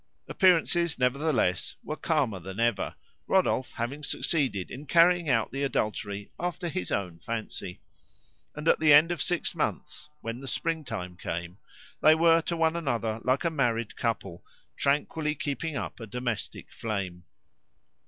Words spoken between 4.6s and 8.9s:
in carrying out the adultery after his own fancy; and at